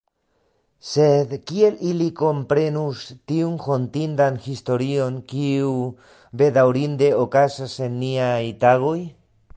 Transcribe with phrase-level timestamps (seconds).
[0.91, 5.77] Sed kiel ili komprenus tiun hontindan historion, kiu
[6.43, 8.99] bedaŭrinde okazas en niaj tagoj?